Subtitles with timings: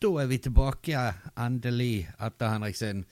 [0.00, 1.00] da er vi tilbake
[1.36, 3.02] endelig etter Henrik sin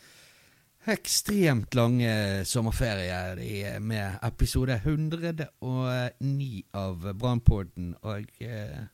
[0.88, 7.90] ekstremt lange sommerferie med episode 109 av Brannpodden.
[8.08, 8.86] Og eh,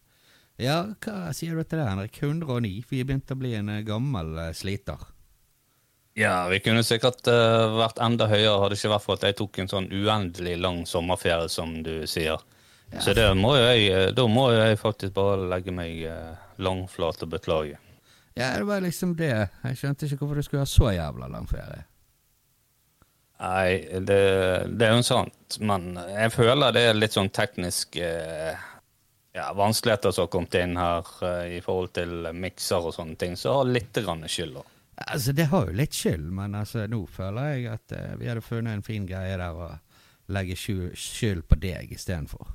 [0.59, 2.19] ja, hva sier du til det, Henrik?
[2.19, 2.73] 109?
[2.91, 5.07] Vi er begynt å bli en gammel eh, sliter.
[6.19, 9.59] Ja, vi kunne sikkert uh, vært enda høyere, hadde ikke vært for at jeg tok
[9.59, 12.43] en sånn uendelig lang sommerferie, som du sier.
[12.93, 13.01] Ja.
[13.03, 17.81] Så det må jeg, da må jeg faktisk bare legge meg uh, langflat og beklage.
[18.35, 19.33] Ja, det var liksom det.
[19.63, 21.85] Jeg skjønte ikke hvorfor du skulle ha så jævla lang ferie.
[23.45, 24.21] Nei, det,
[24.79, 28.55] det er jo sant, men jeg føler det er litt sånn teknisk eh
[29.35, 31.09] ja, vanskeligheter som har kommet inn her
[31.51, 34.61] i forhold til mikser og sånne ting, så har litt grann skyld.
[34.61, 34.75] Også.
[34.95, 38.45] Altså, Det har jo litt skyld, men altså, nå føler jeg at uh, vi hadde
[38.47, 39.73] funnet en fin greie der å
[40.35, 42.47] legge skyld på deg istedenfor.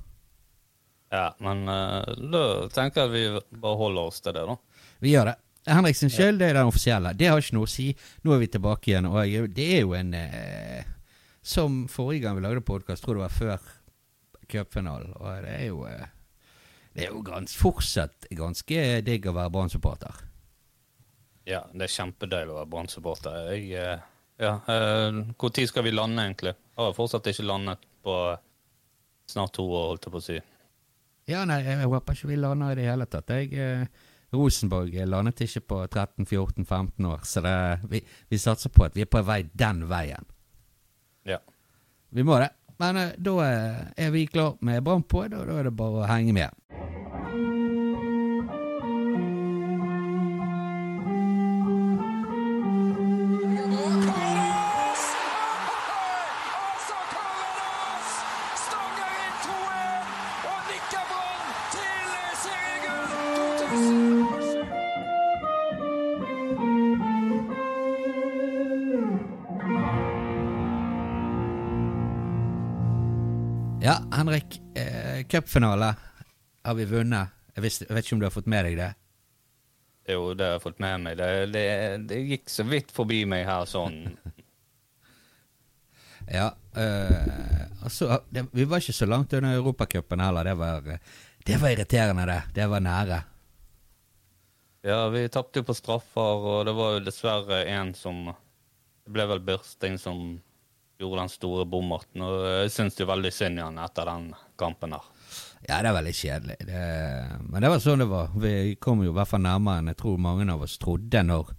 [1.12, 4.56] Ja, men uh, da tenker jeg vi bare holder oss til det, da.
[5.04, 5.38] Vi gjør det.
[5.70, 7.14] Henriksen skyld, det er den offisielle.
[7.18, 7.90] Det har ikke noe å si.
[8.26, 10.96] Nå er vi tilbake igjen, og det er jo en eh,
[11.42, 13.68] Som forrige gang vi lagde podkast, tror det var før
[14.50, 15.86] cupfinalen, og det er jo
[16.94, 20.26] Det er jo gans, fortsatt ganske digg å være Brann-supporter.
[21.50, 23.54] Ja, det er kjempedeilig å være Brann-supporter.
[23.56, 24.06] Eh,
[24.40, 26.54] ja, Når eh, skal vi lande, egentlig?
[26.54, 28.16] Jeg har fortsatt ikke landet på
[29.30, 30.38] snart to år, holdt jeg på å si.
[31.30, 33.30] Ja, nei, jeg håper ikke vi lander i det hele tatt.
[33.36, 37.56] Jeg, eh, Rosenborg landet ikke på 13-14-15 år, så det,
[37.90, 40.30] vi, vi, satser på at vi er på vei den veien.
[41.26, 41.40] Ja.
[42.10, 42.52] Vi må det.
[42.80, 43.34] Men uh, da
[43.98, 46.56] er vi klar med Brann på, og da er det bare å henge med.
[73.84, 75.96] Henrik, eh, cupfinale
[76.64, 77.28] har vi vunnet.
[77.56, 78.90] Jeg, visste, jeg, vet ikke om du har fått med deg det?
[80.10, 81.16] Jo, det har jeg fått med meg.
[81.20, 81.64] Det, det,
[82.10, 84.02] det gikk så vidt forbi meg her sånn.
[86.40, 86.50] ja.
[86.76, 90.52] Eh, altså, det, vi var ikke så langt under Europacupen heller.
[90.52, 90.92] Det var,
[91.48, 92.42] det var irriterende, det.
[92.60, 93.22] Det var nære.
[94.90, 99.26] Ja, vi tapte jo på straffer, og det var jo dessverre en som Det ble
[99.32, 100.38] vel Birsting som
[101.00, 102.24] gjorde den store bommerten.
[102.26, 104.30] Og jeg syns det er veldig synd i han etter den
[104.60, 105.08] kampen der.
[105.68, 106.60] Ja, det er veldig kjedelig.
[106.68, 106.84] Det,
[107.48, 108.32] men det var sånn det var.
[108.40, 111.52] Vi kom jo i hvert fall nærmere enn jeg tror mange av oss trodde når,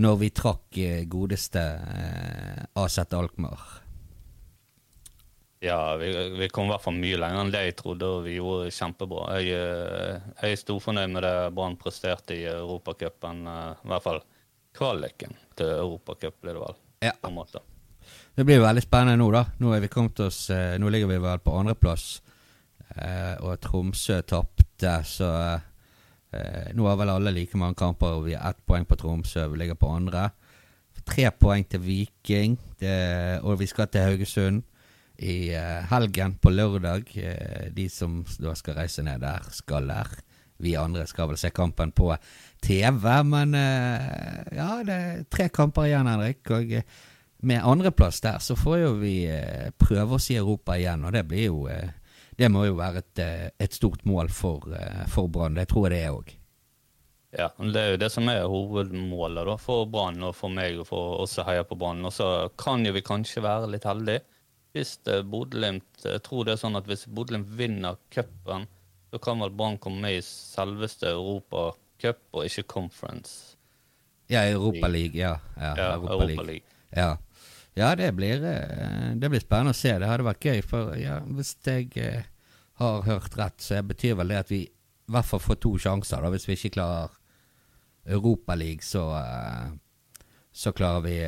[0.00, 3.80] når vi trakk eh, godeste eh, Aset Alkmaar.
[5.64, 8.36] Ja, vi, vi, kom i hvert fall mye lenger enn det jeg trodde, og vi
[8.36, 9.28] gjorde kjempebra.
[9.40, 13.44] Jeg, eh, jeg er storfornøyd med det Brann presterte i Europacupen.
[13.48, 14.24] Eh, I hvert fall
[14.76, 16.82] kvaliken til Europacup, blir det vel.
[17.08, 17.16] Ja.
[18.34, 19.44] Det blir veldig spennende nå, da.
[19.62, 22.06] Nå, er vi kommet oss, eh, nå ligger vi vel på andreplass,
[22.96, 28.34] eh, og Tromsø tapte, så eh, nå har vel alle like mange kamper, og vi
[28.34, 29.46] har ett poeng på Tromsø.
[29.52, 30.32] Vi ligger på andre.
[31.06, 32.98] Tre poeng til Viking, det,
[33.46, 34.64] og vi skal til Haugesund
[35.22, 37.14] i eh, helgen, på lørdag.
[37.14, 40.10] Eh, de som da skal reise ned der, skal der.
[40.58, 42.10] Vi andre skal vel se kampen på
[42.62, 46.50] TV, men eh, ja, det er tre kamper igjen, Henrik.
[46.50, 46.80] og
[47.44, 51.04] med andreplass der, så får jo vi eh, prøve oss i Europa igjen.
[51.04, 52.00] Og det blir jo eh,
[52.34, 54.66] Det må jo være et, eh, et stort mål for,
[55.06, 55.54] for Brann.
[55.54, 56.32] Det tror jeg det er òg.
[57.34, 60.88] Ja, det er jo det som er hovedmålet da, for Brann og for meg og
[60.88, 62.02] for oss som heier på Brann.
[62.06, 64.24] Og så kan jo vi kanskje være litt heldige.
[64.74, 68.66] Hvis Bodø-Glimt tror det er sånn at hvis Bodø-Glimt vinner cupen,
[69.14, 73.54] så kan vel Brann komme med i selveste Europacup og ikke Conference.
[74.26, 75.36] Ja, Europaliga.
[75.54, 76.66] Ja, ja, ja Europa League.
[76.90, 77.14] Ja.
[77.74, 79.96] Ja, det blir, eh, det blir, spennende å se.
[79.98, 80.62] Det hadde vært gøy.
[80.62, 82.30] For ja, hvis jeg eh,
[82.78, 86.22] har hørt rett, så betyr vel det at vi i hvert fall får to sjanser.
[86.22, 87.16] da, Hvis vi ikke klarer
[88.06, 91.18] Europaligaen, så, eh, så klarer vi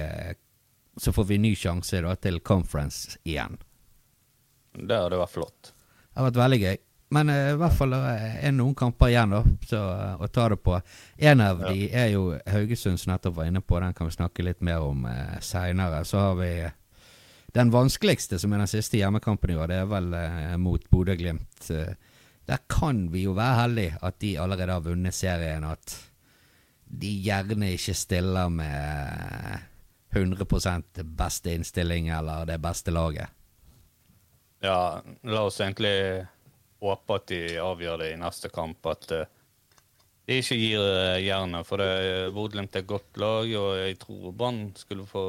[0.99, 3.59] Så får vi ny sjanse da til conference igjen.
[4.73, 5.73] Det hadde vært flott.
[5.75, 6.79] Det hadde vært veldig gøy.
[7.14, 8.06] Men uh, i hvert fall uh,
[8.43, 10.79] er noen kamper igjen da, så, uh, å ta det på.
[11.31, 11.70] En av ja.
[11.70, 13.79] de er jo Haugesund, som nettopp var inne på.
[13.82, 16.03] Den kan vi snakke litt mer om uh, seinere.
[16.08, 16.50] Så har vi
[17.56, 19.70] den vanskeligste, som er den siste hjemmekampen i år.
[19.70, 21.70] Det er vel uh, mot Bodø-Glimt.
[22.47, 25.64] der kan vi jo være heldige at de allerede har vunnet serien.
[25.64, 25.97] At
[26.87, 29.58] de gjerne ikke stiller med
[30.14, 33.29] 100% beste innstilling eller det beste laget.
[34.62, 36.26] Ja, la oss egentlig
[36.82, 38.87] håper at de avgjør det i neste kamp.
[38.90, 39.25] At uh,
[40.26, 41.67] de ikke gir eh, jernet.
[41.69, 45.23] For det- Bodø-Glimt er et godt lag, og jeg tror Brann skulle få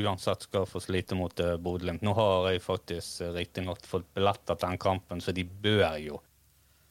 [0.00, 2.00] uansett skal få slite mot eh, Bodø-Glimt.
[2.06, 6.22] Nå har jeg faktisk eh, riktignok fått billetter til den kampen, så de bør jo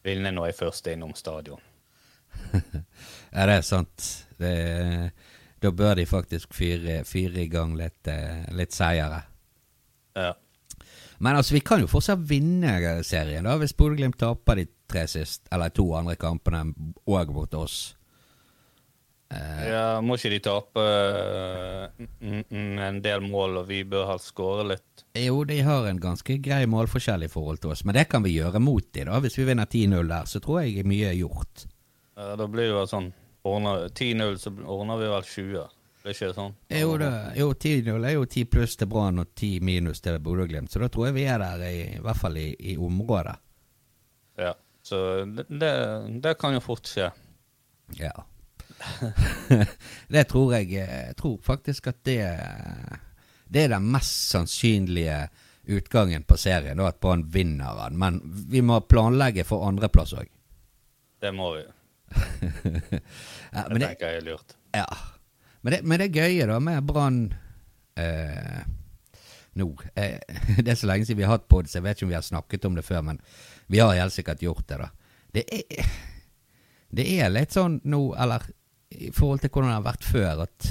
[0.06, 1.62] vinne når jeg først er innom stadion.
[3.30, 4.06] Ja, det er sant.
[4.42, 4.52] Det,
[5.62, 9.20] da bør de faktisk fyre, i gang litt, eh, litt seire.
[10.18, 10.32] Ja.
[11.20, 15.46] Men altså, vi kan jo fortsatt vinne serien, da, hvis Bodø-Glimt taper de tre sist,
[15.52, 16.66] eller to andre kampene
[17.10, 17.80] òg mot oss.
[19.30, 21.84] Uh, ja, må ikke de tape uh,
[22.26, 25.04] en del mål, og vi bør helst skåre litt.
[25.14, 28.34] jo, de har en ganske grei målforskjell i forhold til oss, men det kan vi
[28.40, 29.20] gjøre mot de da.
[29.22, 31.68] Hvis vi vinner 10-0 der, så tror jeg mye er gjort.
[32.18, 33.12] Ja, Da blir det jo sånn
[33.46, 35.68] 10-0, så ordner vi vel 20.
[36.00, 36.54] Det er ikke sånn?
[36.72, 40.72] Jo, det, jo 10-0 er jo 10 pluss til Brann og 10 minus til Bodø-Glimt,
[40.72, 43.36] så da tror jeg vi er der, i, i hvert fall i, i området.
[44.40, 44.54] Ja,
[44.88, 45.74] så det, det,
[46.24, 47.10] det kan jo fort skje.
[48.00, 48.14] Ja.
[50.14, 52.22] det tror jeg Jeg tror faktisk at det
[53.52, 55.18] Det er den mest sannsynlige
[55.68, 57.98] utgangen på serien, da at Brann vinner den.
[58.00, 60.30] Men vi må planlegge for andreplass òg.
[61.20, 61.66] Det må vi.
[63.52, 64.56] ja, Det men det, tenker jeg er lurt.
[64.78, 64.88] ja.
[65.62, 67.22] Men, det, men det gøye da med Brann
[68.00, 68.62] eh,
[69.60, 70.20] nå eh,
[70.64, 72.20] Det er så lenge siden vi har hatt pod, så jeg vet ikke om vi
[72.20, 73.22] har snakket om det før, men
[73.68, 74.90] vi har helt sikkert gjort det, da.
[75.36, 75.96] Det er,
[76.98, 78.46] det er litt sånn nå, eller
[78.90, 80.70] i forhold til hvordan det har vært før, at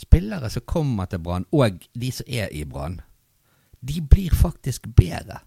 [0.00, 3.00] spillere som kommer til Brann, og de som er i Brann,
[3.84, 5.42] de blir faktisk bedre.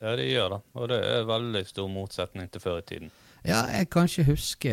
[0.00, 0.60] Ja, de gjør det.
[0.78, 3.10] Og det er veldig stor motsetning til før i tiden.
[3.44, 4.72] Ja, jeg kan ikke huske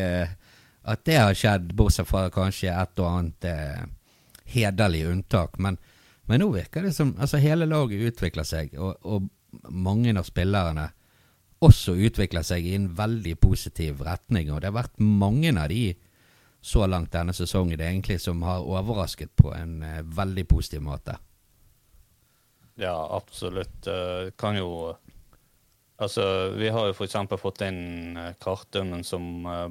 [0.87, 3.81] at det har skjedd, bortsett fra kanskje et og annet eh,
[4.53, 5.57] hederlig unntak.
[5.63, 5.79] Men,
[6.29, 9.27] men nå virker det som altså hele laget utvikler seg, og, og
[9.71, 10.89] mange av spillerne
[11.63, 14.51] også utvikler seg i en veldig positiv retning.
[14.51, 15.95] Og det har vært mange av de
[16.61, 21.17] så langt denne sesongen egentlig som har overrasket på en eh, veldig positiv måte.
[22.77, 23.87] Ja, absolutt.
[23.87, 24.95] Eh, kan jo
[25.97, 27.15] Altså, vi har jo f.eks.
[27.41, 29.69] fått inn eh, Kartømmen som eh,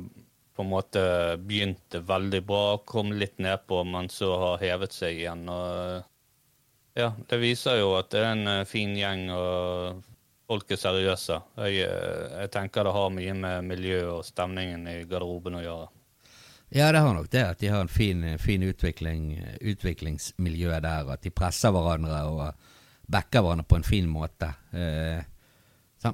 [0.56, 1.00] på en måte
[1.37, 5.44] begynte veldig bra, kom litt nedpå, men så har hevet seg igjen.
[5.53, 6.06] og eh,
[6.97, 10.00] Ja, det viser jo at det er en eh, fin gjeng, og
[10.49, 11.38] folk er seriøse.
[11.61, 15.93] Jeg, eh, jeg tenker det har mye med miljøet og stemningen i garderoben å gjøre.
[16.75, 17.44] Ja, det har nok det.
[17.47, 21.12] At de har en fin, fin utvikling, utviklingsmiljø der.
[21.12, 22.70] At de presser hverandre og
[23.06, 24.50] backer hverandre på en fin måte.
[24.75, 25.20] Eh.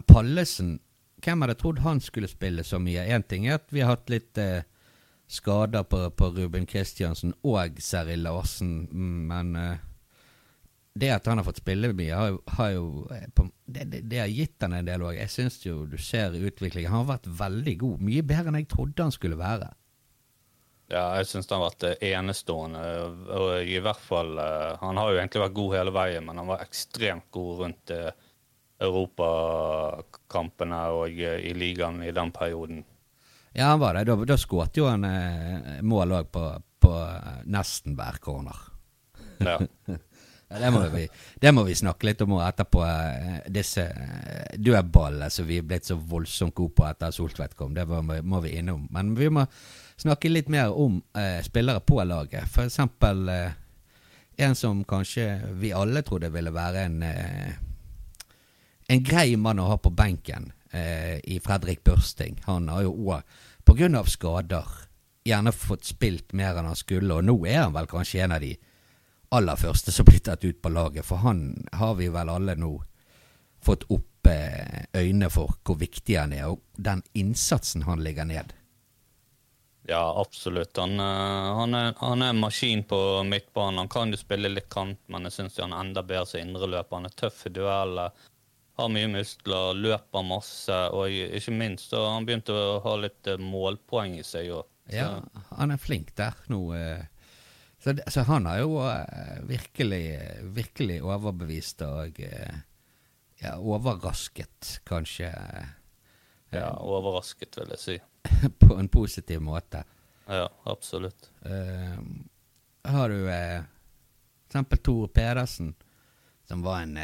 [0.08, 0.76] Pallesen,
[1.22, 3.06] hvem hadde trodd han skulle spille så mye?
[3.14, 4.66] Én ting er at vi har hatt litt eh,
[5.30, 8.74] skader på, på Ruben Kristiansen og Seri Larsen,
[9.28, 9.84] men eh,
[10.94, 14.18] det at han har fått spille mye, har har jo eh, på, det, det, det
[14.20, 15.16] har gitt han en del òg.
[15.16, 16.92] Jeg syns jo du ser utviklingen.
[16.92, 18.02] Han har vært veldig god.
[18.10, 19.70] Mye bedre enn jeg trodde han skulle være.
[20.92, 22.82] Ja, jeg syns han har vært eh, enestående.
[23.38, 26.50] Og i hvert fall eh, Han har jo egentlig vært god hele veien, men han
[26.50, 28.10] var ekstremt god rundt eh,
[28.82, 32.84] europakampene og eh, i ligaen i den perioden.
[33.52, 34.04] Ja, han var det.
[34.08, 36.44] Da, da skåret jo han eh, mål òg på,
[36.82, 38.58] på eh, nesten hver corner.
[39.42, 39.58] Ja.
[40.58, 41.08] Det, må vi,
[41.40, 42.82] det må vi snakke litt om etterpå.
[43.48, 43.86] Disse
[44.60, 47.72] dødballene som vi er blitt så voldsomt gode på etter Soltvedt kom.
[47.74, 48.84] Det må, må vi innom.
[48.92, 49.46] Men vi må
[49.96, 52.48] snakke litt mer om eh, spillere på laget.
[52.52, 53.56] For eksempel eh,
[54.44, 57.52] en som kanskje vi alle trodde ville være en eh,
[58.92, 62.40] en grei mann å ha på benken eh, i Fredrik Børsting.
[62.44, 63.22] Han har jo òg,
[63.64, 64.04] pga.
[64.06, 64.68] skader,
[65.24, 68.44] gjerne fått spilt mer enn han skulle, og nå er han vel kanskje en av
[68.44, 68.54] de
[69.32, 72.72] aller første som blir tatt ut på laget, for han har vi vel alle nå
[73.62, 78.52] fått opp eh, øynene for hvor viktig han er, og den innsatsen han legger ned.
[79.88, 80.76] ja, absolutt.
[80.76, 83.78] Han, eh, han, er, han er en maskin på midtbanen.
[83.78, 86.98] Han kan jo spille litt kant, men jeg syns han er enda bedre som indreløper.
[86.98, 88.12] Han er tøff i dueller,
[88.80, 93.28] har mye muskler, løper masse, og ikke minst så har han begynt å ha litt
[93.28, 94.68] eh, målpoeng i seg òg.
[94.92, 95.20] Ja,
[95.52, 96.62] han er flink der nå.
[96.76, 97.04] Eh.
[97.82, 100.04] Så, så han har jo eh, virkelig,
[100.56, 105.32] virkelig overbevist og ja, overrasket, kanskje,
[106.52, 107.98] Ja, overrasket, vil jeg si.
[108.62, 109.84] på en positiv måte.
[110.28, 111.30] Ja, absolutt.
[111.44, 112.00] Eh,
[112.88, 115.72] har du for eksempel Tor Pedersen,
[116.44, 116.98] som var en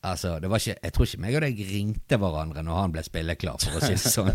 [0.00, 3.02] Altså, det var ikke Jeg tror ikke meg og deg ringte hverandre når han ble
[3.04, 4.30] spilleklar, for å si det sånn.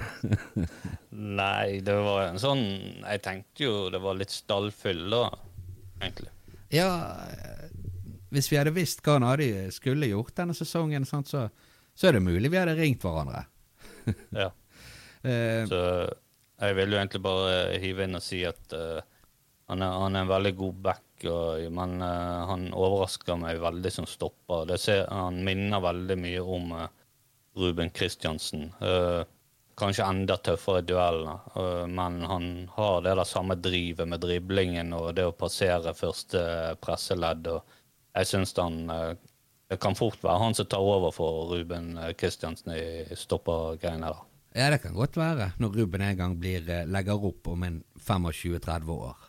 [1.41, 2.61] Nei, det var en sånn
[3.01, 5.23] Jeg tenkte jo det var litt stallfyll, da,
[6.03, 6.29] egentlig.
[6.75, 6.91] ja,
[7.31, 7.65] eh,
[8.35, 11.47] hvis vi hadde visst hva han hadde skulle gjort denne sesongen, sant, så,
[11.95, 13.45] så er det mulig vi hadde ringt hverandre.
[14.35, 14.51] Ja.
[15.25, 15.81] Uh, Så
[16.61, 18.99] jeg vil jo egentlig bare hive inn og si at uh,
[19.71, 23.91] han, er, han er en veldig god back, og, men uh, han overrasker meg veldig
[23.93, 24.75] som stopper.
[24.81, 26.89] Ser, han minner veldig mye om uh,
[27.55, 28.67] Ruben Kristiansen.
[28.83, 29.23] Uh,
[29.79, 32.45] kanskje enda tøffere i duellene, eh, men han
[32.75, 36.41] har det der samme drivet med driblingen og det å passere første
[36.83, 37.47] presseledd.
[37.47, 37.61] og
[38.15, 39.15] Jeg syns han eh,
[39.67, 44.13] Det kan fort være han som tar over for Ruben eh, Kristiansen i stoppergreiene
[44.55, 47.81] ja, det kan godt være, når Ruben en gang blir, eh, legger opp om en
[47.99, 49.24] 25-30 år.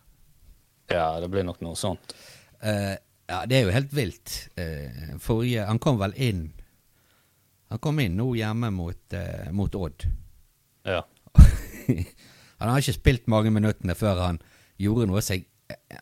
[0.91, 2.15] Ja, det blir nok noe sånt.
[2.63, 2.95] Uh,
[3.27, 4.37] ja, det er jo helt vilt.
[4.59, 6.47] Uh, forrige Han kom vel inn
[7.73, 10.07] Han kom inn nå hjemme mot, uh, mot Odd.
[10.87, 11.03] Ja.
[12.61, 14.41] han har ikke spilt mange minuttene før han
[14.81, 15.45] gjorde noe seg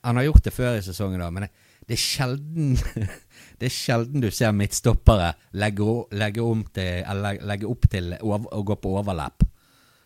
[0.04, 2.76] Han har gjort det før i sesongen, da, men det, er sjelden
[3.58, 7.16] Det er sjelden du ser midtstoppere legge, legge, om til,
[7.48, 9.46] legge opp til å gå på overlapp.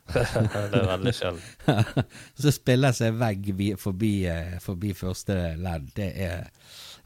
[0.73, 1.79] det er veldig sjelden.
[2.43, 3.51] Så spiller seg vegg
[3.81, 5.91] forbi, eh, forbi første ledd.
[5.97, 6.49] Det er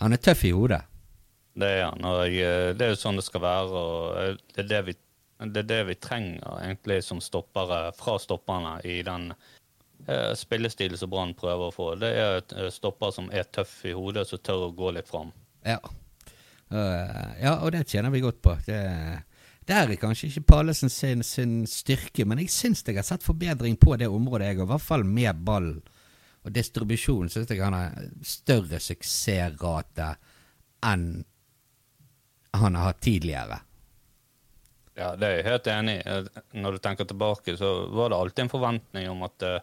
[0.03, 0.83] Han er tøff i hodet.
[1.55, 3.81] Det er han, og det er jo sånn det skal være.
[3.81, 4.95] og eh, Det er det vi,
[5.53, 9.33] det er det vi trenger egentlig som stoppere fra stopperne i den
[10.07, 11.93] eh, spillestilen som Brann prøver å få.
[12.01, 12.71] Det er eh,
[13.13, 15.35] som er tøff i hodet, som tør å gå litt fram.
[15.67, 15.79] Ja.
[16.73, 18.55] Uh, ja, og det tjener vi godt på.
[18.65, 18.79] Det,
[19.67, 23.77] det er kanskje ikke Pallesen sin, sin styrke, men jeg syns jeg har sett forbedring
[23.79, 25.73] på det området, jeg, og i hvert fall med ball.
[26.43, 30.15] Og distribusjon syns jeg han har større suksessrate
[30.89, 31.07] enn
[32.53, 33.61] han har hatt tidligere.
[34.99, 36.17] Ja, det er jeg helt enig i.
[36.61, 39.63] Når du tenker tilbake, så var det alltid en forventning om at eh,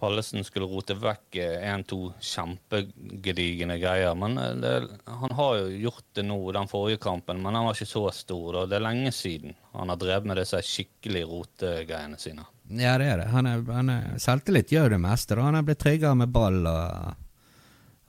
[0.00, 4.14] Pallesen skulle rote vekk én-to kjempegedigne greier.
[4.18, 4.72] Men eh, det,
[5.06, 8.52] han har jo gjort det nå, den forrige kampen, men han var ikke så stor.
[8.56, 8.64] Da.
[8.70, 12.46] Det er lenge siden han har drevet med disse skikkelig rotegreiene sine.
[12.70, 13.28] Ja, det er det.
[13.32, 15.34] Han er, han er, selvtillit gjør det meste.
[15.38, 15.46] Da.
[15.48, 17.16] Han er blitt tryggere med ball og,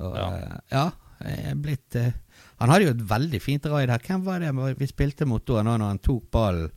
[0.01, 0.27] og Ja.
[0.35, 0.85] eh, ja.
[1.51, 2.11] er blitt eh,
[2.61, 4.03] Han hadde jo et veldig fint raid her.
[4.05, 6.71] Hvem var det vi spilte mot da, når han tok ballen?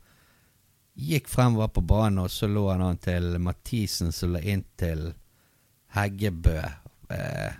[0.95, 5.09] Gikk fremover på banen, og så lå han an til Mathisen, som la inn til
[5.97, 6.61] Heggebø.
[7.11, 7.57] Eh,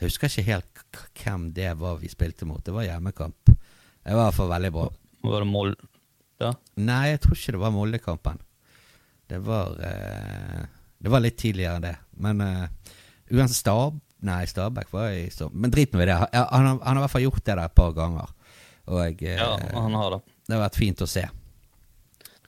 [0.00, 0.82] jeg husker ikke helt
[1.22, 2.62] hvem det var vi spilte mot.
[2.66, 3.52] Det var hjemmekamp.
[3.52, 4.86] Det var i hvert fall veldig bra.
[5.22, 5.88] Var det Molde?
[6.42, 6.50] Ja.
[6.82, 8.40] Nei, jeg tror ikke det var Molde-kampen.
[9.30, 10.64] Det var eh,
[10.98, 11.94] Det var litt tidligere enn det.
[12.22, 12.96] Men eh,
[13.30, 14.00] uansett Stab...
[14.22, 16.14] Nei, Stabæk var i så Men drit nå i det.
[16.14, 18.28] Han, har, han har i hvert fall gjort det der et par ganger.
[18.86, 20.20] Og jeg, eh, Ja, han har det.
[20.46, 21.24] det har vært fint å se.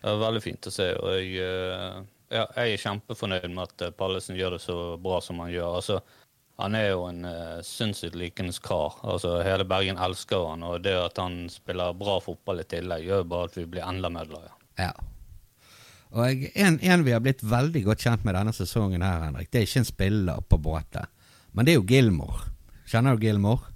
[0.04, 0.90] Det er veldig fint å se.
[1.00, 2.02] og jeg, eh,
[2.34, 5.78] ja, jeg er kjempefornøyd med at eh, Pallesen gjør det så bra som han gjør.
[5.78, 5.96] Altså,
[6.60, 8.98] han er jo en uh, sinnssykt likende kar.
[9.02, 13.24] Altså, hele Bergen elsker han, og det at han spiller bra fotball i tillegg, gjør
[13.32, 14.52] bare at vi blir enda mer glade.
[14.78, 14.92] Ja.
[16.14, 19.62] Og en, en vi har blitt veldig godt kjent med denne sesongen her, Henrik, det
[19.62, 21.10] er ikke en spiller på båten,
[21.56, 22.52] men det er jo Gilmore.
[22.86, 23.73] Kjenner du Gilmore?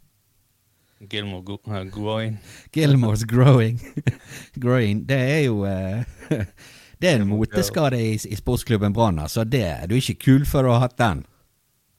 [1.00, 2.38] Gilmore Go uh, Goin.
[2.72, 3.80] Gilmore's growing.
[4.58, 5.06] growing.
[5.06, 6.02] Det er jo uh,
[6.98, 9.44] Det er en moteskade i, i sportsklubben Brann, altså.
[9.44, 11.20] Det, du er ikke kul før du har hatt den.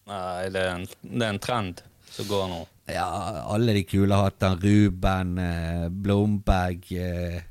[0.10, 2.60] Nei, det er, en, det er en trend som går nå.
[2.90, 3.06] Ja,
[3.54, 4.60] alle de kule har hatt den.
[4.60, 7.42] Ruben, eh, Blomberg eh,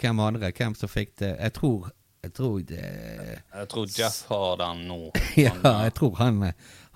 [0.00, 0.50] Hvem andre?
[0.56, 1.36] Hvem som fikk det?
[1.36, 1.90] Jeg tror
[2.22, 5.00] Jeg tror det Jeg tror Jeff har den nå.
[5.36, 6.42] Ja, eh, jeg tror han,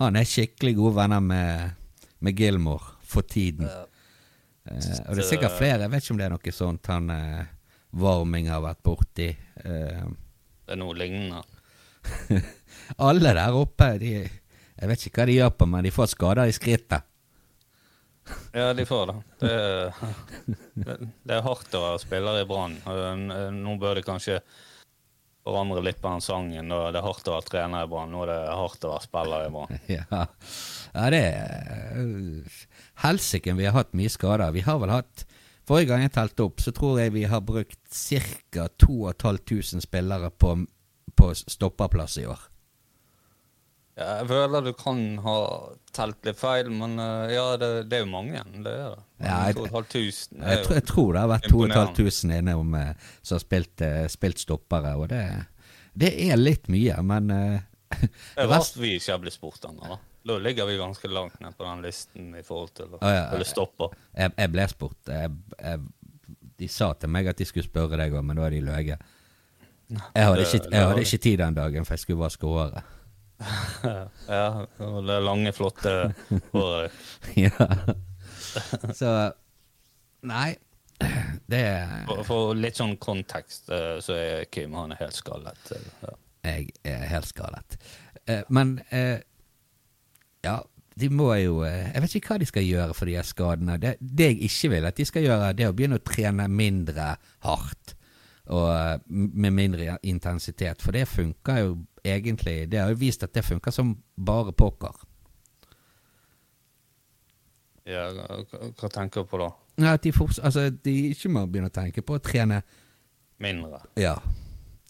[0.01, 1.77] han er skikkelig gode venner med,
[2.19, 3.67] med Gilmore for tiden.
[3.67, 5.85] Eh, og det er sikkert flere.
[5.85, 7.53] Jeg vet ikke om det er noe sånt han eh,
[7.97, 9.29] Varming har vært borti.
[9.63, 10.07] Eh,
[10.67, 11.43] det er noe lignende.
[13.09, 16.51] alle der oppe, de Jeg vet ikke hva de gjør på, men de får skader
[16.51, 17.07] i skrittet.
[18.53, 19.17] Ja, de får det.
[19.41, 20.15] Det er,
[20.75, 22.75] det, det er hardt å være spiller i Brann.
[22.83, 24.41] Eh, Nå bør de kanskje
[25.47, 26.71] forandre litt på den sangen.
[26.71, 28.13] Det er hardt å være trener i Brann.
[28.13, 29.81] Nå er det hardt å være spiller i Brann.
[29.97, 30.27] Ja,
[30.97, 32.61] ja det er
[33.05, 34.55] Helsike, vi har hatt mye skader.
[34.57, 35.27] Vi har vel hatt
[35.67, 37.81] Forrige gang jeg telte opp, så tror jeg vi har brukt
[38.55, 38.69] ca.
[38.79, 40.53] 2500 spillere på,
[41.19, 42.45] på stopperplass i år.
[43.97, 45.35] Ja, jeg føler du kan ha
[45.97, 48.59] telt litt feil, men eh, ja, det, det er jo mange igjen.
[48.67, 49.05] Det er det.
[49.25, 51.95] Ja, jeg- 2500 er Jeg, tror- jeg tror det har vært imponerende.
[51.97, 52.91] 2500 innom eh,
[53.23, 55.23] som har spilt, eh, spilt stoppere, og det,
[55.97, 57.61] det er litt mye, men uh,
[58.03, 58.11] Det
[58.45, 59.89] er rart vi ikke har blitt spurt ennå.
[59.89, 59.97] Da.
[60.29, 63.45] da ligger vi ganske langt ned på den listen i forhold til å Å, ja,
[63.49, 63.89] stoppe.
[64.13, 64.99] jeg, jeg ble spurt.
[65.09, 65.81] Jeg, jeg,
[66.61, 69.01] de sa til meg at de skulle spørre deg òg, men da er de løyet.
[69.89, 72.93] Jeg hadde, Det- ikke, jeg hadde ikke tid den dagen, for jeg skulle vaske håret.
[74.29, 74.67] Ja,
[75.07, 75.93] det lange, flotte
[76.53, 76.93] håret.
[77.37, 77.67] ja.
[78.97, 79.11] Så
[80.27, 80.57] Nei.
[81.47, 81.63] det
[82.09, 85.73] For, for litt sånn kontekst, eh, så er Kim han er helt skallet.
[85.77, 86.15] eh, Ja.
[86.47, 87.75] Jeg er helt skadet.
[88.31, 88.77] Eh, men
[90.47, 90.61] ja,
[90.95, 93.75] de må jo Jeg vet ikke hva de skal gjøre for de her skadene.
[93.83, 96.47] Det, det jeg ikke vil at de skal gjøre, det er å begynne å trene
[96.47, 97.96] mindre hardt.
[98.47, 100.83] Og eh, med mindre intensitet.
[100.83, 101.77] For det funker jo
[102.07, 104.95] egentlig Det har jo vist at det funker som bare pokker.
[107.87, 108.41] Ja, hva,
[108.81, 109.51] hva tenker du på da?
[109.79, 112.63] Ja, At de, forts- altså, de ikke må begynne å tenke på å trene
[113.43, 113.83] Mindre?
[114.01, 114.15] Ja.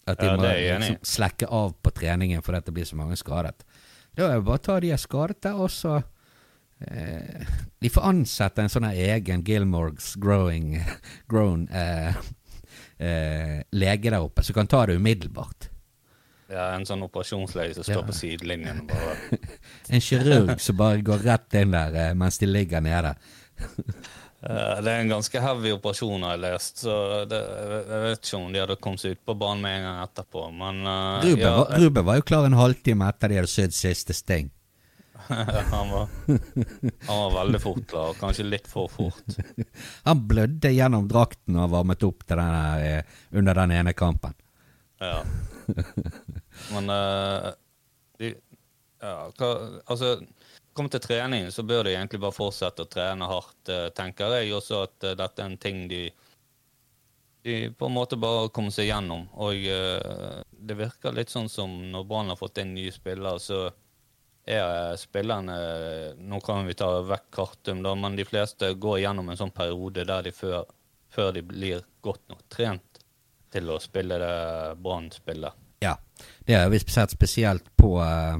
[0.07, 3.65] At de Ja, må liksom slekke av på treningen fordi det blir så mange skadet.
[4.15, 5.97] Da er det bare å ta de er skadet og så
[6.79, 7.43] eh,
[7.83, 10.77] De får ansette en sånn egen Gilmorgs growing
[11.31, 12.15] grown eh,
[12.99, 15.69] eh, lege der oppe, som kan ta det umiddelbart.
[16.49, 18.05] Ja, En sånn operasjonslege som står Ja.
[18.07, 19.39] på sidelinjen og bare
[19.91, 23.15] En kirurg som bare går rett inn der eh, mens de ligger nede.
[24.47, 26.93] Det er en ganske heavy operasjon, har jeg lest, så
[27.27, 30.01] det, jeg vet ikke om de hadde kommet seg ut på banen med en gang
[30.05, 33.49] etterpå, men uh, Ruben, ja, var, Ruben var jo klar en halvtime etter de hadde
[33.51, 34.51] sydd siste sting.
[35.27, 36.07] Han, var,
[37.07, 39.37] han var veldig fort klar, kanskje litt for fort.
[40.07, 44.35] Han blødde gjennom drakten og varmet opp til den eh, under den ene kampen.
[44.99, 45.21] Ja.
[46.73, 47.51] Men uh,
[48.17, 48.33] de,
[49.01, 49.51] ja, hva,
[49.85, 50.17] altså
[50.77, 54.51] Kommer til trening, så bør de egentlig bare fortsette å trene hardt, eh, tenker jeg.
[54.53, 56.03] Også at eh, dette er en ting de
[57.47, 59.23] de på en måte bare kommer seg gjennom.
[59.39, 63.61] Og uh, det virker litt sånn som når Brann har fått inn nye spillere, så
[64.47, 65.57] er eh, spillerne
[66.17, 70.05] Nå kan vi ta vekk Kartum, da, men de fleste går gjennom en sånn periode
[70.07, 70.65] der de før,
[71.13, 73.01] før de blir godt nok trent
[73.53, 74.35] til å spille det
[74.83, 75.63] Brann-spillet.
[75.83, 75.95] Ja,
[76.47, 78.39] det har vi sett spesielt på, eh,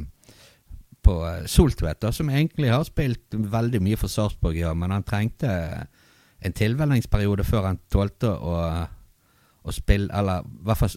[1.05, 5.51] på eh, Soltvedt, som egentlig har spilt veldig mye for Sarpsborg, ja, men han trengte
[6.37, 8.57] en tilvenningsperiode før han tålte å,
[9.67, 10.95] å spille, eller i hvert fall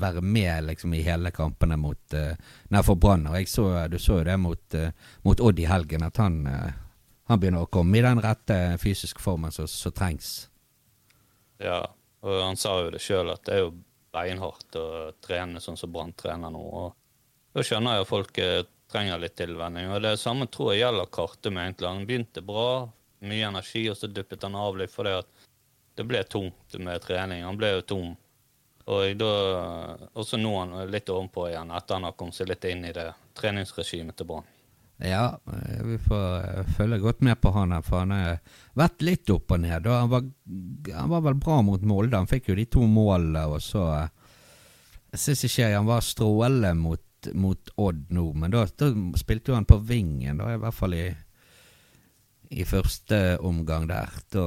[0.00, 2.32] være med liksom, i hele kampene mot uh,
[2.70, 3.26] Nei, for Brann.
[3.26, 4.90] Du så jo det mot, uh,
[5.26, 6.70] mot Odd i helgen, at han, uh,
[7.30, 10.48] han begynner å komme i den rette fysiske formen som trengs.
[11.60, 11.82] Ja,
[12.24, 13.74] og han sa jo det sjøl, at det er jo
[14.14, 14.86] beinhardt å
[15.22, 16.62] trene sånn som Brann trener nå.
[16.62, 18.40] og Da skjønner jeg at folk
[18.90, 19.90] trenger litt tilvenning.
[19.92, 21.90] Og det samme tror jeg gjelder Kartum, egentlig.
[21.90, 22.88] Han begynte bra,
[23.26, 25.39] mye energi, og så duppet han av litt fordi at
[25.94, 27.44] det ble tungt med trening.
[27.44, 28.14] Han ble jo tom.
[28.90, 29.32] Og da,
[30.18, 33.10] også nå han litt ovenpå igjen, etter han har kommet seg litt inn i det
[33.38, 34.48] treningsregimet til Brann.
[35.00, 38.40] Ja, eh, vi får eh, følge godt med på han her, for han har
[38.76, 39.86] vært litt opp og ned.
[39.86, 40.26] Og han, var,
[40.96, 44.10] han var vel bra mot Molde, han fikk jo de to målene, og så eh,
[45.10, 49.56] Jeg syns ikke han var strålende mot, mot Odd nå, men da, da spilte jo
[49.56, 51.06] han på vingen, da, i hvert fall i,
[52.50, 54.20] i første omgang der.
[54.30, 54.44] Da,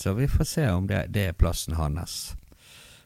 [0.00, 2.34] så vi får se om det, det er plassen hans.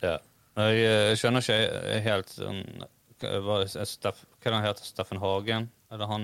[0.04, 0.18] Ja.
[0.54, 2.62] Jeg, jeg, skjønner ikke helt sånn
[3.24, 5.64] Hva hva er Steff, hva er det han heter Steffen Hagen?
[5.92, 6.24] Er det han?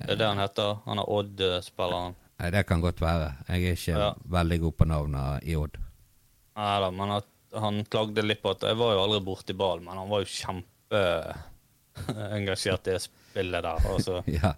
[0.00, 0.70] Det er det han heter?
[0.86, 2.14] Han er Odd-spilleren.
[2.40, 3.28] Nei, Det kan godt være.
[3.48, 4.14] Jeg er ikke Ja.
[4.32, 5.76] veldig god på navnet i Odd.
[6.56, 7.26] Nei da, men at
[7.60, 10.26] han klagde litt på at Jeg var jo aldri borti ball, men han var jo
[10.30, 13.78] kjempeengasjert i det spillet der.
[13.92, 14.54] Altså, Ja.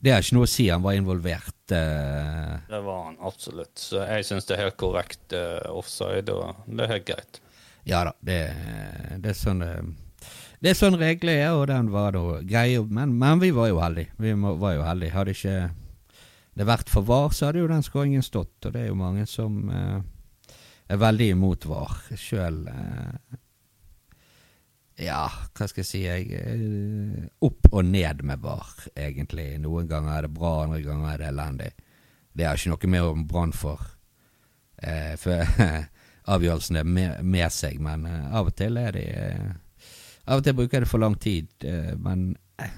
[0.00, 0.68] Det har ikke noe å si.
[0.70, 1.72] Han var involvert.
[1.74, 2.58] Uh...
[2.70, 3.74] det var han absolutt.
[3.82, 7.40] Så jeg syns det er helt korrekt uh, offside, og det er helt greit.
[7.88, 8.38] Ja da, det,
[9.18, 9.82] det er sånn eh,
[10.58, 12.78] Det er sånn reglene er, og den var da grei.
[12.90, 14.10] Men, men vi var jo heldige.
[14.18, 15.14] Vi var jo heldige.
[15.14, 15.58] Hadde ikke
[16.58, 18.56] det vært for VAR, så hadde jo den skåringen stått.
[18.66, 20.56] Og det er jo mange som eh,
[20.90, 22.00] er veldig imot VAR.
[22.18, 23.36] Sjøl eh,
[24.98, 29.52] Ja, hva skal jeg si jeg, eh, Opp og ned med VAR, egentlig.
[29.62, 31.70] Noen ganger er det bra, andre ganger er det elendig.
[32.34, 33.86] Det har ikke noe mer om Brann for,
[34.82, 35.46] eh, for
[36.34, 39.48] avgjørelsene med, med seg, men eh, av og til er de eh,
[40.28, 42.74] Av og til bruker jeg det for lang tid, eh, men eh,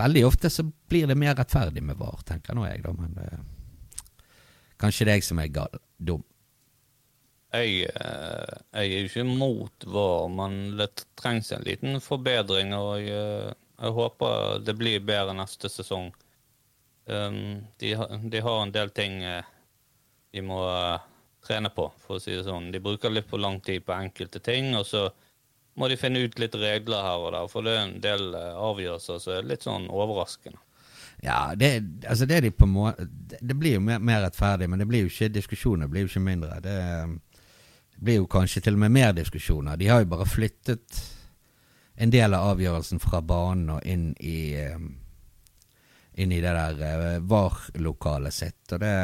[0.00, 4.14] veldig ofte så blir det mer rettferdig med VAR, tenker nå jeg, da, men uh,
[4.80, 6.24] kanskje det er jeg som er gal, dum.
[7.52, 10.88] Jeg, jeg er jo ikke imot VAR, men det
[11.20, 12.74] trengs en liten forbedring.
[12.76, 16.10] Og jeg, jeg håper det blir bedre neste sesong.
[17.08, 17.94] Um, de,
[18.28, 20.60] de har en del ting de må
[21.44, 22.68] trene på, for å si det sånn.
[22.72, 25.08] De bruker litt for lang tid på enkelte ting, og så
[25.78, 28.56] må de finne ut litt regler her og der, for det er en del eh,
[28.68, 30.60] avgjørelser som er litt sånn overraskende.
[31.22, 31.70] Ja, det,
[32.06, 35.32] altså det, de må det blir jo mer, mer, rettferdig, men det blir jo ikke
[35.34, 36.60] diskusjoner blir jo ikke mindre.
[36.62, 36.76] Det,
[37.94, 39.78] det blir jo kanskje til og med mer diskusjoner.
[39.80, 41.02] De har jo bare flyttet
[41.98, 44.92] en del av avgjørelsen fra banen og inn i um,
[46.18, 46.78] inn i det der
[47.18, 48.62] uh, VAR-lokalet sitt.
[48.70, 48.94] Og det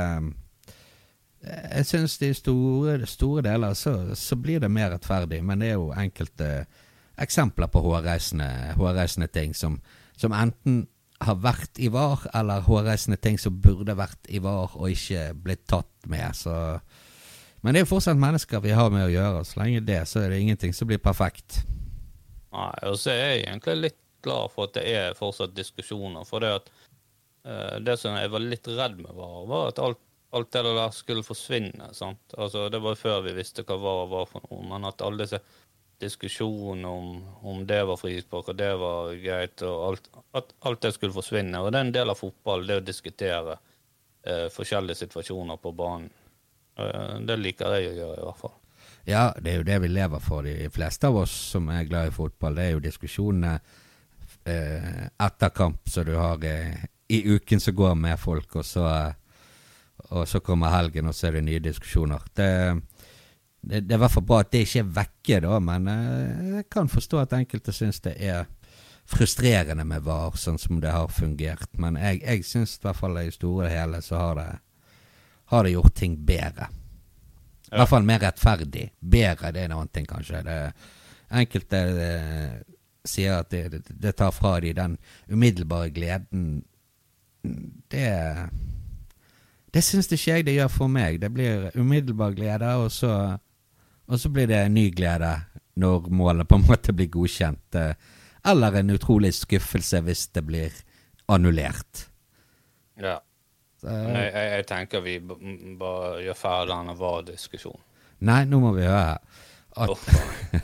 [1.45, 5.79] Jeg syns i store, store deler så, så, blir det mer rettferdig, men det er
[5.79, 6.65] jo enkelte
[7.21, 9.79] eksempler på hårreisende, ting som,
[10.17, 10.87] som, enten
[11.23, 15.67] har vært i VAR, eller hårreisende ting som burde vært i VAR og ikke blitt
[15.71, 16.35] tatt med.
[16.37, 16.55] Så
[17.65, 19.45] men det er jo fortsatt mennesker vi har med å gjøre.
[19.49, 21.63] Så lenge det, så er det ingenting som blir perfekt.
[22.53, 26.27] Nei, og så er jeg egentlig litt glad for at det er fortsatt diskusjoner.
[26.29, 26.69] For det at
[27.49, 30.03] uh, det som jeg var litt redd med, var, var at alt,
[30.35, 31.91] alt, det der skulle forsvinne.
[31.95, 32.35] sant?
[32.39, 34.65] Altså, Det var før vi visste hva VAR var for noe.
[34.69, 35.41] Men at alle disse
[36.01, 40.93] diskusjonene om, om det var frispark og det var greit, og alt, at alt det
[40.97, 41.61] skulle forsvinne.
[41.63, 43.57] Og det er en del av fotball, det å diskutere
[44.27, 46.11] eh, forskjellige situasjoner på banen.
[46.75, 48.55] Uh, det liker jeg å gjøre, i hvert fall.
[49.07, 52.09] Ja, det er jo det vi lever for, de fleste av oss som er glad
[52.09, 52.57] i fotball.
[52.57, 53.53] Det er jo diskusjonene
[54.49, 58.87] eh, etter kamp som du har eh, i uken som går med folk, og så,
[60.11, 62.25] og så kommer helgen, og så er det nye diskusjoner.
[62.37, 62.51] Det,
[63.61, 66.53] det, det er i hvert fall bra at det ikke er vekke, da, men eh,
[66.59, 68.45] jeg kan forstå at enkelte syns det er
[69.11, 71.69] frustrerende med VAR, sånn som det har fungert.
[71.81, 74.49] Men jeg, jeg syns i hvert fall i store og hele så har det,
[75.53, 76.71] har det gjort ting bedre.
[77.69, 78.87] I hvert fall mer rettferdig.
[79.01, 80.45] Bedre, det er en annen ting, kanskje.
[80.47, 80.59] Det,
[81.35, 82.13] enkelte det,
[83.05, 84.97] sier at det, det, tar fra de den
[85.29, 86.63] umiddelbare gleden.
[87.93, 88.09] Det
[89.75, 91.19] Det syns ikke jeg det gjør for meg.
[91.23, 93.11] Det blir umiddelbar glede, og så,
[94.07, 95.35] og så blir det ny glede
[95.83, 97.79] når målet på en måte blir godkjent.
[97.81, 97.95] Eh,
[98.47, 100.77] eller en utrolig skuffelse hvis det blir
[101.33, 102.07] annullert.
[103.01, 103.19] Ja.
[103.85, 107.83] Men jeg, jeg, jeg, tenker vi bare gjør ferdig denne VAR-diskusjonen.
[108.25, 109.19] Nei, nå må vi høre
[109.77, 110.05] at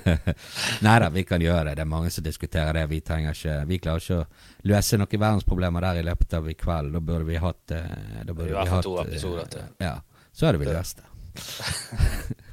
[0.86, 1.78] Nei da, vi kan gjøre det.
[1.78, 2.84] Det er mange som diskuterer det.
[2.90, 4.26] Vi ikke Vi klarer ikke å
[4.70, 6.92] løse noen verdensproblemer der i løpet av i kveld.
[6.94, 9.66] Da burde vi hatt eh, Da burde vi hvert to eh, episoder til.
[9.82, 9.96] Ja.
[10.32, 11.08] Så hadde vi løst det.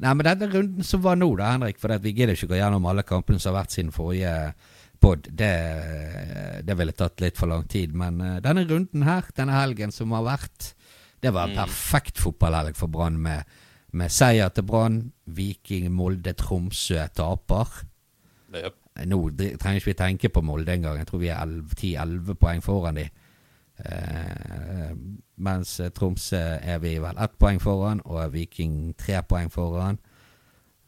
[0.00, 2.86] Nei, men denne runden som var nå, da, Henrik, for vi gidder ikke gå gjennom
[2.88, 4.34] alle kampene som har vært siden forrige
[5.00, 5.28] pod.
[5.28, 5.50] Det,
[6.64, 7.92] det ville tatt litt for lang tid.
[7.96, 10.70] Men uh, denne runden her, denne helgen som har vært,
[11.20, 11.60] det var en mm.
[11.60, 13.44] perfekt fotballhelg for Brann med,
[13.92, 15.00] med, seier til Brann.
[15.30, 17.80] Viking, Molde, Tromsø taper.
[18.54, 18.76] Yep.
[19.06, 20.98] Nå trenger ikke vi tenke på Molde engang.
[20.98, 23.08] Jeg tror vi er 10-11 poeng foran de.
[23.80, 24.92] Eh,
[25.40, 30.00] mens Tromsø er vi vel ett poeng foran, og Viking tre poeng foran.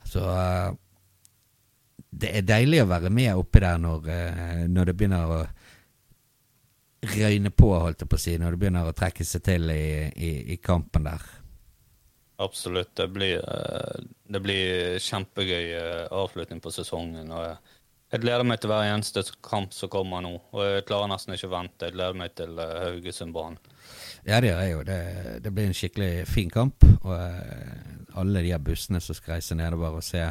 [0.04, 0.72] Så eh,
[2.12, 5.44] det er deilig å være med oppi der når, eh, når det begynner å
[7.16, 10.10] røyne på, holdt jeg på å si, når det begynner å trekke seg til i,
[10.12, 11.24] i, i kampen der.
[12.42, 12.94] Absolutt.
[12.98, 14.02] Det blir, eh,
[14.34, 17.30] det blir kjempegøy eh, avslutning på sesongen.
[17.30, 17.56] og
[18.12, 20.34] Jeg gleder meg til hver eneste kamp som kommer nå.
[20.52, 21.88] og Jeg klarer nesten ikke å vente.
[21.88, 23.60] Jeg gleder meg til Haugesundbanen.
[24.26, 24.82] Ja, det gjør jeg jo.
[24.86, 25.00] Det,
[25.44, 26.84] det, blir en skikkelig fin kamp.
[27.02, 27.14] Og
[28.14, 30.26] alle de bussene som skal reise nedover og se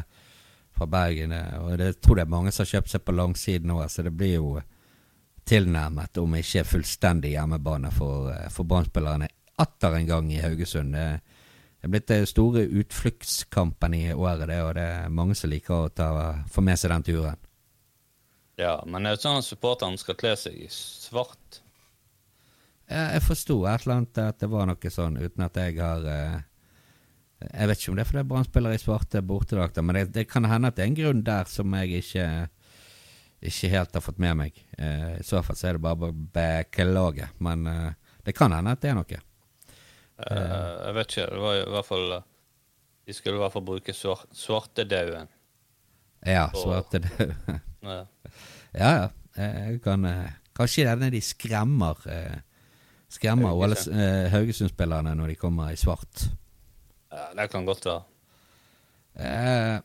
[0.72, 1.32] fra Bergen.
[1.32, 4.04] Og det, jeg tror det er mange som har kjøpt seg på langsiden nå, så
[4.06, 4.60] det blir jo
[5.48, 10.94] tilnærmet, om ikke fullstendig hjemmebane for, eh, for Brann-spillerne atter en gang i Haugesund.
[10.94, 11.20] Det,
[11.82, 15.74] det er blitt det store utfluktskampen i året, det, og det er mange som liker
[15.74, 16.10] å ta,
[16.46, 17.40] få med seg den turen.
[18.60, 21.58] Ja, men det er sånn at supporterne skal kle seg i svart.
[22.86, 26.38] Jeg forsto et eller annet at det var noe sånn, uten at jeg har eh,
[27.48, 30.46] jeg vet ikke om det er fordi Brann-spillere i svarte bortedrakter, men det, det, kan
[30.46, 32.28] hende at det er en grunn der som jeg ikke,
[33.50, 34.62] ikke helt har fått med meg.
[34.78, 38.86] Eh, I så fall så er det bare beklager, men eh, det kan hende at
[38.86, 39.22] det er noe.
[40.30, 41.26] Uh, jeg vet ikke.
[41.32, 42.14] Det var i hvert fall
[43.06, 45.30] De skulle i hvert fall bruke svart, svartedauden.
[46.26, 47.34] Ja, svartedauden.
[47.82, 48.04] ja.
[48.74, 49.08] ja, ja.
[49.32, 50.06] Jeg kan,
[50.54, 52.06] kanskje det er når de skremmer
[53.12, 53.56] Skremmer
[54.32, 56.28] Haugesund-spillerne når de kommer i svart.
[57.12, 58.02] Ja, det kan godt være.
[59.16, 59.80] Eh,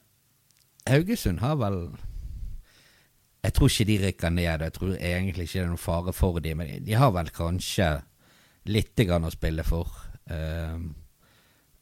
[0.87, 1.89] Haugesund har vel
[3.43, 4.61] Jeg tror ikke de rykker ned.
[4.61, 8.01] Jeg tror egentlig ikke det er noen fare for dem, men de har vel kanskje
[8.67, 9.87] litt å spille for.
[10.29, 10.79] Eh,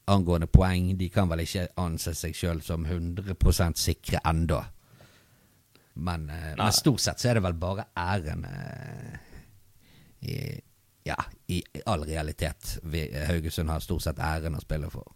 [0.05, 0.97] angående poeng.
[0.97, 4.65] De kan vel ikke anse seg sjøl som 100 sikre enda.
[5.93, 9.19] Men, eh, men, stort sett så er det vel bare æren eh,
[10.21, 10.61] i,
[11.05, 11.15] Ja,
[11.47, 12.79] i all realitet.
[12.83, 15.11] Vi, Haugesund har stort sett æren å spille for.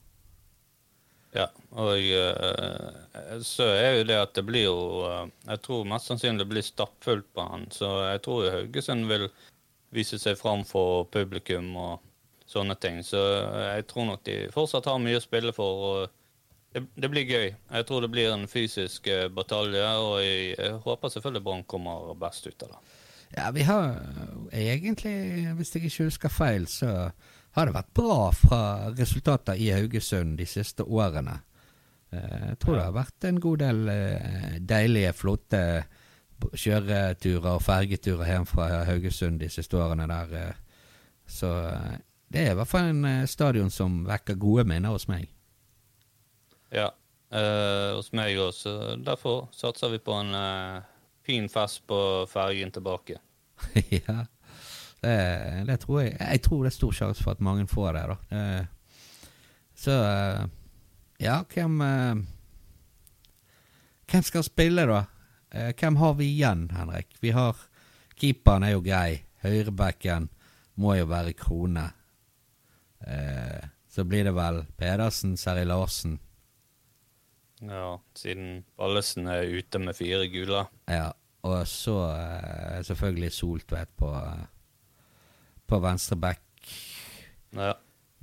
[1.33, 1.45] Ja,
[1.77, 6.41] og eh, så er jo det at det blir jo eh, Jeg tror mest sannsynlig
[6.41, 9.27] det blir stappfullt på han, så jeg tror Haugesund vil
[9.93, 12.08] vise seg fram for publikum og
[12.49, 13.01] sånne ting.
[13.05, 16.09] Så jeg tror nok de fortsatt har mye å spille for.
[16.73, 17.51] det, det blir gøy.
[17.53, 22.13] Jeg tror det blir en fysisk eh, batalje, og jeg, jeg håper selvfølgelig Brann kommer
[22.19, 22.81] best ut av det.
[23.37, 23.91] Ja, vi har
[24.51, 27.11] egentlig, hvis jeg ikke husker feil, så
[27.53, 28.61] har det vært bra fra
[28.97, 31.37] resultater i Haugesund de siste årene.
[32.09, 35.63] Eh, jeg tror det har vært en god del eh, deilige, flotte
[36.39, 40.55] kjøreturer og fergeturer hjem fra Haugesund de siste årene der.
[41.29, 41.49] Så
[42.29, 45.29] det er i hvert fall en stadion som vekker gode minner hos meg.
[46.73, 46.91] Ja,
[47.33, 48.95] eh, hos meg også.
[49.05, 50.81] Derfor satser vi på en eh,
[51.25, 53.17] fin fest på fergen tilbake.
[54.01, 54.25] ja.
[54.99, 55.15] Det,
[55.67, 58.17] det, tror jeg Jeg tror det er stor sjanse for at mange får det, da.
[58.37, 58.65] Eh,
[59.75, 60.41] så eh,
[61.19, 62.15] Ja, hvem eh,
[64.11, 65.03] Hvem skal spille, da?
[65.51, 67.15] Eh, hvem har vi igjen, Henrik?
[67.21, 67.55] Vi har
[68.19, 69.21] Keeperen er jo grei.
[69.39, 70.27] Høyrebacken
[70.75, 71.85] må jo være Krone.
[73.07, 76.19] Eh, så blir det vel Pedersen, Seri Larsen.
[77.61, 80.63] Ja, siden Ballesen er ute med fire gule.
[80.87, 81.11] Ja,
[81.43, 84.13] og så eh, selvfølgelig Soltvedt på
[85.69, 86.41] på venstre back.
[87.53, 87.73] Ja.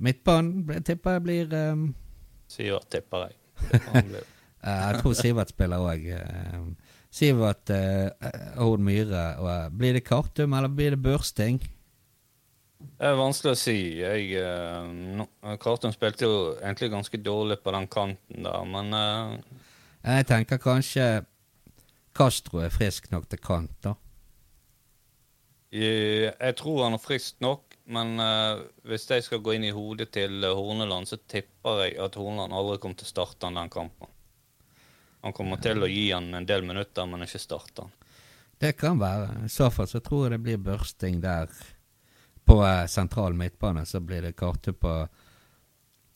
[0.03, 1.87] Midtbanen tipper jeg blir um,
[2.51, 3.37] Sivert tipper jeg.
[4.67, 6.05] jeg tror Sivert spiller òg.
[7.11, 8.27] Sivert uh,
[8.59, 9.23] Horn Myhre.
[9.71, 11.61] Blir det Kartum, eller blir det Børsting?
[12.77, 13.77] Det er vanskelig å si.
[14.01, 15.25] Jeg, uh, no,
[15.61, 19.61] Kartum spilte jo egentlig ganske dårlig på den kanten der, men uh,
[20.03, 21.07] Jeg tenker kanskje
[22.17, 23.95] Castro er frisk nok til kant, da.
[25.73, 30.09] Jeg tror han er frisk nok, men uh, hvis jeg skal gå inn i hodet
[30.15, 34.13] til Horneland, så tipper jeg at Horneland aldri kommer til å starte den kampen.
[35.25, 37.93] Han kommer til å gi han en del minutter, men ikke starte han.
[38.57, 39.43] Det kan være.
[39.45, 41.51] I så fall så tror jeg det blir børsting der
[42.47, 43.85] på uh, sentral midtbane.
[43.85, 44.95] Så blir det Karte på,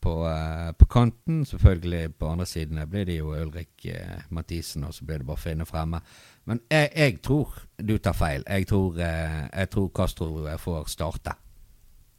[0.01, 0.15] på,
[0.79, 1.45] på, kanten.
[1.45, 3.85] Selvfølgelig på andre siden blir det jo Ulrik
[4.29, 6.01] Mathisen, og så blir det bare finne fremme.
[6.49, 8.43] Men jeg, jeg, tror du tar feil.
[8.47, 11.35] Jeg tror, eh, jeg tror Castro får starte.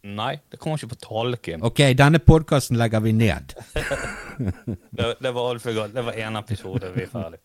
[0.02, 1.62] Nei, det kommer ikke på tale, Kim.
[1.62, 3.54] Ok, denne podkasten legger vi ned.
[4.98, 5.94] det, det, var altfor galt.
[5.94, 7.38] Det var én episode, vi er ferdig.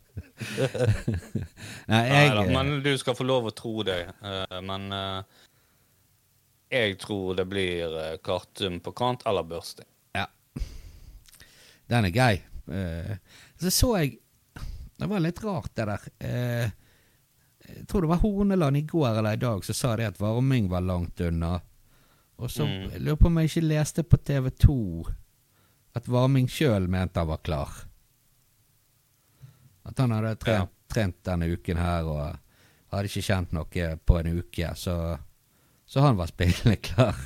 [1.92, 4.00] Nei, jeg, Nei, men du skal få lov å tro det.
[4.66, 5.46] Men uh,
[6.70, 9.88] jeg tror det blir uh, Kartum på kant eller børsting.
[10.18, 10.28] Ja.
[11.88, 12.36] Den er grei.
[13.60, 14.18] så så jeg
[14.98, 16.08] det var litt rart, det der.
[16.24, 16.70] Uh,
[17.68, 20.70] jeg tror det var Horneland i går eller i dag som sa det at varming
[20.72, 21.60] var langt unna.
[22.38, 22.92] Og så mm.
[22.92, 24.76] jeg lurer på om jeg ikke leste på TV2
[25.98, 27.72] at Varming sjøl mente han var klar.
[29.88, 30.94] At han hadde trent, ja.
[30.94, 32.26] trent, denne uken her og
[32.94, 35.18] hadde ikke kjent noe på en uke, så,
[35.88, 37.18] så han var spillende klar.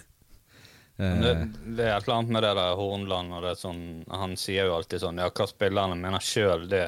[1.02, 1.32] Det,
[1.65, 4.76] det, er et eller annet med det der Hornland og det sånn Han sier jo
[4.76, 6.84] alltid sånn Ja, hva spillerne mener sjøl, det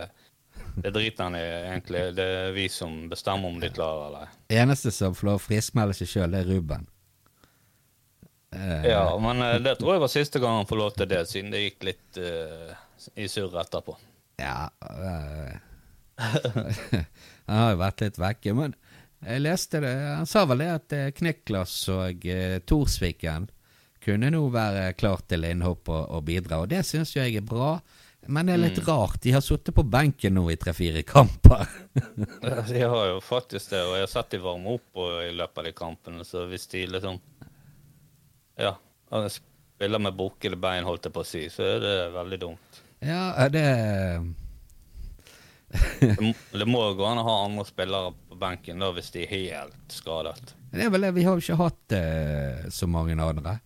[0.75, 2.01] det driter han i, egentlig.
[2.17, 4.31] Det er vi som bestemmer om de klarer eller ei.
[4.63, 6.87] Eneste som får lov å friskmelde seg sjøl, det er Ruben.
[8.53, 11.21] Uh, ja, men uh, det tror jeg var siste gang han får lov til det,
[11.29, 12.73] siden det gikk litt uh,
[13.17, 13.97] i surr etterpå.
[14.41, 14.69] Ja
[17.49, 18.73] Han har jo vært litt vekke, men
[19.27, 22.25] jeg leste det Han sa vel det at Kniklas og
[22.69, 23.49] Torsviken
[24.03, 27.77] kunne nå være klar til innhopp og, og bidra, og det syns jeg er bra.
[28.27, 28.85] Men det er litt mm.
[28.87, 29.19] rart.
[29.23, 31.67] De har sittet på benken nå i tre-fire kamper.
[32.69, 35.67] de har jo faktisk det, og jeg har sett de varme opp i løpet av
[35.67, 36.27] de kampene.
[36.27, 37.19] Så hvis de liksom
[38.59, 38.75] Ja,
[39.33, 42.81] spiller med bukkede bein, holdt jeg på å si, så er det veldig dumt.
[43.03, 43.65] Ja, det
[46.53, 48.11] det, må, gå an å ha andre spillere
[48.43, 50.53] benken da, hvis de er helt skadet.
[50.73, 51.13] Det er vel det.
[51.15, 53.59] Vi har jo ikke hatt uh, så mange andre.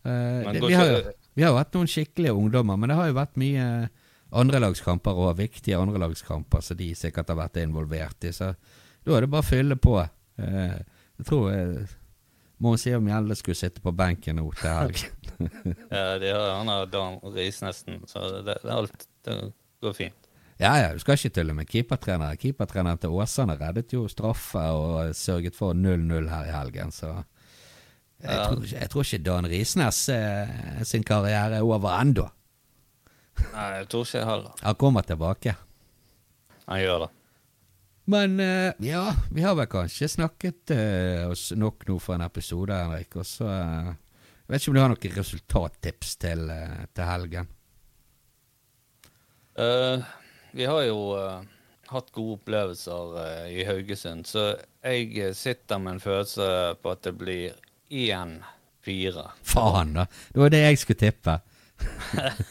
[0.00, 3.36] Det, vi, har vi har jo hatt noen skikkelige ungdommer, men det har jo vært
[3.40, 3.66] mye
[4.30, 8.32] andrelagskamper og viktige andrelagskamper som de sikkert har vært involvert i.
[8.34, 8.52] Så
[9.06, 9.96] da er det bare å fylle på.
[10.00, 10.76] Eh,
[11.20, 11.48] jeg tror
[12.60, 15.16] må eh, si om Gjelde skulle sitte på benken nå til helgen.
[15.96, 19.38] ja, de har han har Dan Risnesten, så det, det, alt det
[19.82, 20.19] går fint.
[20.60, 22.36] Ja, ja, du skal ikke tulle med keepertrener.
[22.36, 27.14] Keepertreneren til Åsane reddet jo straffe og sørget for 0-0 her i helgen, så
[28.20, 28.42] jeg, ja.
[28.44, 32.26] tror, jeg tror, ikke Dan Risnes eh, sin karriere er over ennå.
[33.54, 34.58] Nei, jeg tror ikke jeg heller.
[34.66, 35.54] Han kommer tilbake.
[36.66, 37.08] Han gjør det.
[38.10, 42.76] Men uh, ja, vi har vel kanskje snakket uh, oss nok nå for en episode,
[42.76, 43.16] Henrik.
[43.16, 43.94] Og så uh,
[44.44, 46.44] Jeg vet ikke om du har noen resultattips til,
[46.92, 47.48] til helgen?
[49.60, 50.02] Eh,
[50.52, 51.42] vi har jo uh,
[51.90, 56.44] hatt gode opplevelser uh, i Haugesund, så jeg eh, sitter med en følelse
[56.80, 57.56] på at det blir
[57.90, 59.24] 1-4.
[59.44, 60.06] Faen, da.
[60.32, 61.34] Det var det jeg skulle tippe.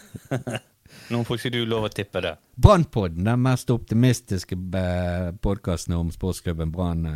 [1.10, 2.36] Nå får ikke du lov å tippe det.
[2.62, 4.58] Brannpodden, den mest optimistiske
[5.42, 7.08] podkasten om sportsklubben Brann.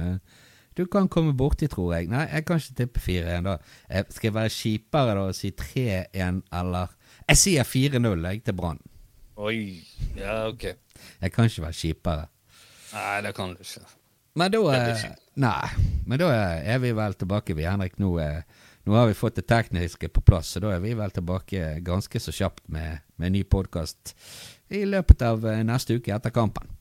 [0.74, 2.10] Du kan komme borti, tror jeg.
[2.10, 3.60] Nei, jeg kan ikke tippe 4-1, da.
[4.10, 6.98] Skal jeg være kjipere da og si 3-1, eller
[7.30, 8.82] Jeg sier 4-0 jeg til Brann.
[9.44, 9.84] Oi.
[10.16, 10.64] Ja, OK.
[11.20, 12.28] Jeg kan ikke være kjipere.
[12.94, 13.82] Nei, det kan du ikke.
[14.40, 15.08] Men da eh.
[15.44, 17.98] Nei, men da er vi vel tilbake, vi, Henrik.
[18.02, 21.12] Nå, eh, nå har vi fått det tekniske på plass, så da er vi vel
[21.14, 24.16] tilbake ganske så kjapt med, med en ny podkast
[24.74, 26.72] i løpet av eh, neste uke etter kampen.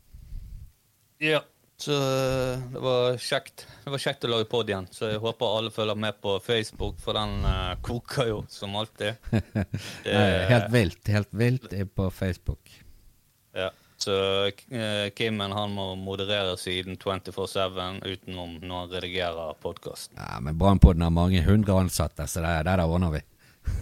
[1.22, 1.42] Ja.
[1.82, 3.66] Så eh, det var kjekt.
[3.84, 4.86] Det var kjekt å lage pod igjen.
[4.94, 9.18] Så jeg håper alle følger med på Facebook, for den uh, koker jo som alltid.
[10.04, 10.14] Det,
[10.52, 11.10] helt vilt.
[11.10, 12.70] Helt vilt er på Facebook.
[13.58, 13.72] Ja.
[13.98, 14.14] Så
[14.46, 20.14] uh, Kimmen han må moderere siden 24-7 utenom når han redigerer podkast.
[20.14, 23.26] Ja, Men Brannpodden har mange hundre ansatte, så det, det der ordner vi.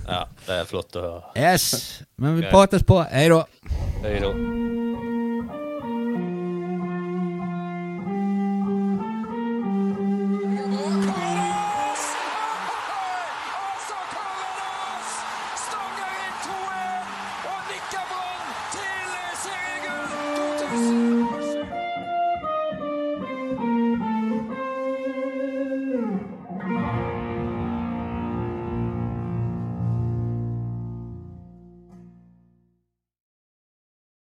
[0.09, 1.35] Ja, det er flott å høre.
[1.37, 3.03] Yes, men vi prates på.
[3.13, 3.45] Hei da.
[4.01, 4.33] Hei da.